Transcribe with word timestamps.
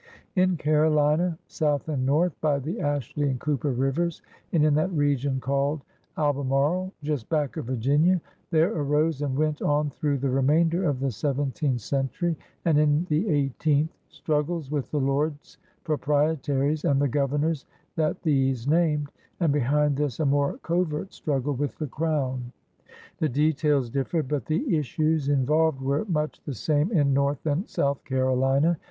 In 0.35 0.57
Carolina, 0.57 1.37
South 1.47 1.87
and 1.87 2.07
North, 2.07 2.33
by 2.41 2.57
the 2.57 2.79
Ashley 2.79 3.29
and 3.29 3.39
Cooper 3.39 3.71
rivers, 3.71 4.23
and 4.51 4.65
in 4.65 4.73
that 4.73 4.91
region 4.91 5.39
called 5.39 5.83
Albe* 6.17 6.43
marie, 6.43 6.91
just 7.03 7.29
back 7.29 7.55
of 7.55 7.65
Virginia, 7.65 8.19
there 8.49 8.73
arose 8.73 9.21
and 9.21 9.37
went 9.37 9.61
on, 9.61 9.91
through 9.91 10.17
the 10.17 10.29
remainder 10.31 10.89
of 10.89 10.99
the 11.01 11.11
seventeenth 11.11 11.81
cen 11.81 12.09
tury 12.09 12.35
and 12.65 12.79
in 12.79 13.05
the 13.09 13.29
eighteenth, 13.29 13.91
struggles 14.09 14.71
with 14.71 14.89
the 14.89 14.99
Lords 14.99 15.59
Proprietaries 15.83 16.83
and 16.83 16.99
the 16.99 17.07
Governors 17.07 17.67
that 17.95 18.23
these 18.23 18.67
named, 18.67 19.09
and 19.39 19.53
behind 19.53 19.95
this 19.97 20.19
a 20.19 20.25
more 20.25 20.57
covert 20.63 21.13
struggle 21.13 21.53
with 21.53 21.77
the 21.77 21.85
Crown. 21.85 22.51
The 23.19 23.29
details 23.29 23.91
differed, 23.91 24.27
but 24.27 24.47
the 24.47 24.75
issues 24.79 25.29
in 25.29 25.45
volved 25.45 25.79
were 25.79 26.05
much 26.05 26.41
the 26.43 26.55
same 26.55 26.91
in 26.91 27.13
North 27.13 27.45
and 27.45 27.69
South 27.69 28.03
Carolina. 28.03 28.79